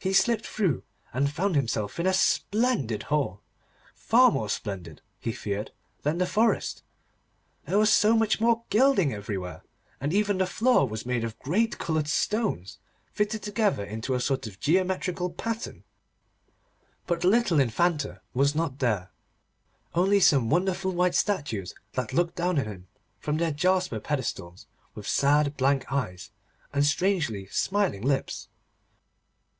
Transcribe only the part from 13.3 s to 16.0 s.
together into a sort of geometrical pattern.